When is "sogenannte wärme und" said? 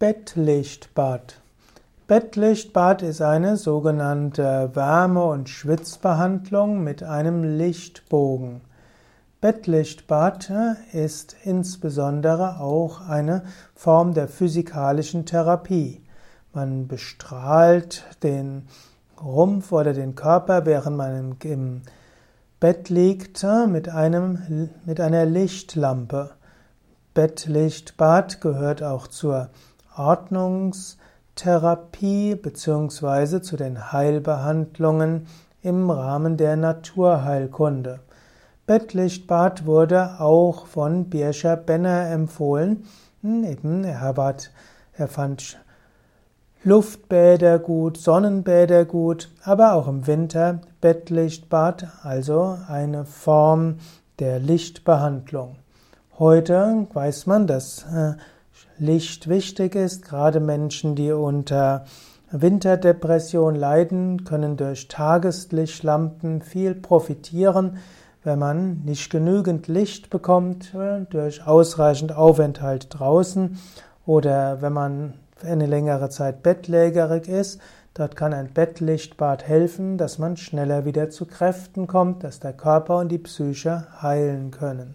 3.56-5.48